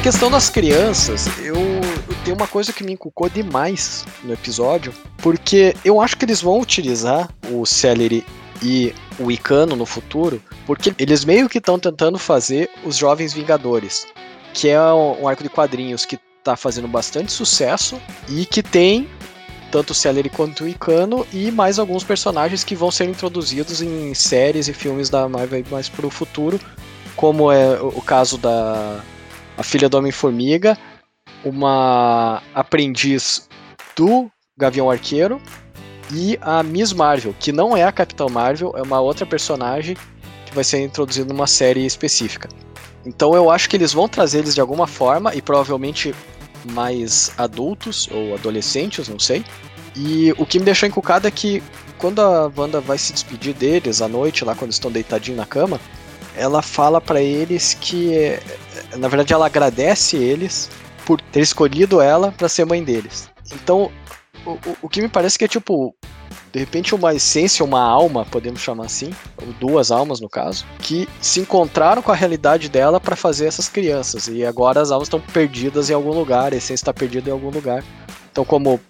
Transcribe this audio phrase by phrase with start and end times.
[0.00, 4.94] A questão das crianças, eu, eu tenho uma coisa que me inculcou demais no episódio,
[5.18, 8.24] porque eu acho que eles vão utilizar o Celery
[8.62, 14.06] e o Icano no futuro, porque eles meio que estão tentando fazer os Jovens Vingadores,
[14.54, 19.08] que é um arco de quadrinhos que tá fazendo bastante sucesso e que tem
[19.70, 24.12] tanto o Celery quanto o Icano e mais alguns personagens que vão ser introduzidos em
[24.14, 26.60] séries e filmes da Marvel mais pro futuro,
[27.14, 29.00] como é o caso da
[29.56, 30.76] a filha do Homem-Formiga,
[31.44, 33.48] uma aprendiz
[33.94, 35.40] do Gavião Arqueiro
[36.12, 39.96] e a Miss Marvel, que não é a Capitã Marvel, é uma outra personagem
[40.46, 42.48] que vai ser introduzida numa série específica.
[43.04, 46.14] Então eu acho que eles vão trazer eles de alguma forma e provavelmente
[46.72, 49.44] mais adultos ou adolescentes, não sei.
[49.96, 51.62] E o que me deixou encucado é que
[51.98, 55.80] quando a Wanda vai se despedir deles à noite, lá quando estão deitadinhos na cama,
[56.36, 58.38] ela fala para eles que,
[58.96, 60.70] na verdade, ela agradece eles
[61.04, 63.28] por ter escolhido ela para ser mãe deles.
[63.52, 63.90] Então,
[64.46, 65.94] o, o, que me parece que é tipo,
[66.52, 71.08] de repente, uma essência, uma alma, podemos chamar assim, ou duas almas no caso, que
[71.20, 74.28] se encontraram com a realidade dela para fazer essas crianças.
[74.28, 77.50] E agora as almas estão perdidas em algum lugar, a essência está perdida em algum
[77.50, 77.84] lugar.
[78.32, 78.80] Então, como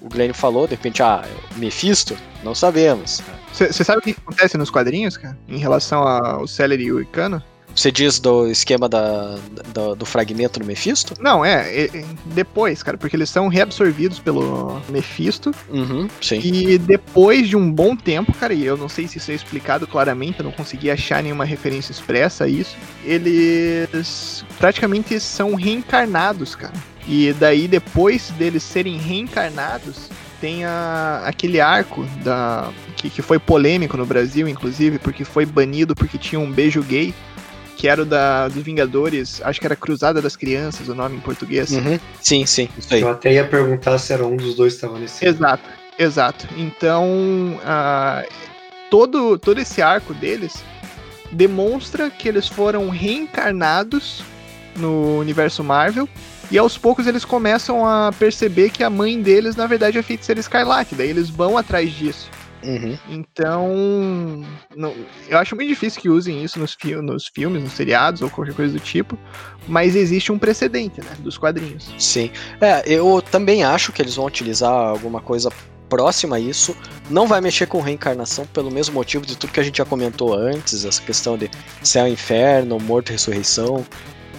[0.00, 1.22] o Glenn falou, de repente, ah,
[1.56, 2.16] Mephisto?
[2.42, 3.20] Não sabemos.
[3.52, 5.38] Você sabe o que acontece nos quadrinhos, cara?
[5.46, 7.42] Em relação ao Celery e o Icano?
[7.74, 9.38] Você diz do esquema da,
[9.72, 11.14] da, do fragmento do Mephisto?
[11.20, 15.52] Não, é, é, depois, cara, porque eles são reabsorvidos pelo Mephisto.
[15.70, 16.40] Uhum, sim.
[16.42, 19.86] E depois de um bom tempo, cara, e eu não sei se isso é explicado
[19.86, 22.76] claramente, eu não consegui achar nenhuma referência expressa a isso.
[23.04, 26.74] Eles praticamente são reencarnados, cara.
[27.06, 30.08] E daí, depois deles serem reencarnados,
[30.40, 35.94] tem a, aquele arco da que, que foi polêmico no Brasil, inclusive, porque foi banido
[35.94, 37.12] porque tinha um beijo gay
[37.76, 41.20] que era o da, dos Vingadores, acho que era Cruzada das Crianças, o nome em
[41.20, 41.70] português.
[41.72, 41.98] Uhum.
[42.20, 43.00] Sim, sim, isso aí.
[43.00, 45.24] Eu até ia perguntar se era um dos dois que estava nesse.
[45.24, 45.68] Exato,
[45.98, 46.48] exato.
[46.56, 48.28] Então, uh,
[48.90, 50.62] todo, todo esse arco deles
[51.32, 54.22] demonstra que eles foram reencarnados
[54.76, 56.08] no universo Marvel.
[56.50, 60.40] E aos poucos eles começam a perceber que a mãe deles, na verdade, é feiticeira
[60.40, 60.94] Skylark.
[60.94, 62.28] Daí eles vão atrás disso.
[62.62, 62.96] Uhum.
[63.08, 63.68] Então,
[64.76, 64.94] não,
[65.28, 68.54] eu acho muito difícil que usem isso nos, fi nos filmes, nos seriados ou qualquer
[68.54, 69.18] coisa do tipo,
[69.66, 71.92] mas existe um precedente, né, dos quadrinhos.
[71.98, 72.30] Sim,
[72.60, 75.50] é, eu também acho que eles vão utilizar alguma coisa
[75.88, 76.74] próxima a isso.
[77.10, 80.32] Não vai mexer com reencarnação pelo mesmo motivo de tudo que a gente já comentou
[80.34, 81.50] antes, essa questão de
[81.82, 83.84] céu, inferno, morto, ressurreição,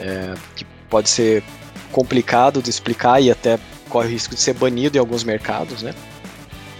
[0.00, 1.42] é, que pode ser
[1.90, 3.58] complicado de explicar e até
[3.90, 5.94] corre o risco de ser banido em alguns mercados, né?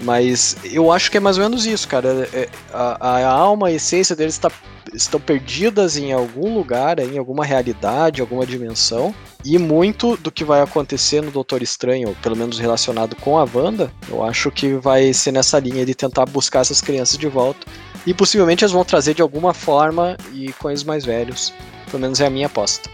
[0.01, 2.29] Mas eu acho que é mais ou menos isso, cara.
[2.33, 4.51] É, a, a alma, a essência deles tá,
[4.93, 9.15] estão perdidas em algum lugar, em alguma realidade, alguma dimensão.
[9.45, 13.93] E muito do que vai acontecer no Doutor Estranho, pelo menos relacionado com a Wanda,
[14.09, 17.67] eu acho que vai ser nessa linha de tentar buscar essas crianças de volta.
[18.07, 21.53] E possivelmente eles vão trazer de alguma forma e com eles mais velhos.
[21.91, 22.89] Pelo menos é a minha aposta.